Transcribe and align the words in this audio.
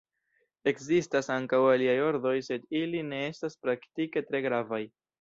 Ekzistas 0.71 1.29
ankaŭ 1.35 1.59
aliaj 1.75 1.95
ordoj, 2.07 2.33
sed 2.49 2.67
ili 2.83 3.07
ne 3.13 3.23
estas 3.29 3.63
praktike 3.67 4.29
tre 4.31 4.47
gravaj. 4.51 4.87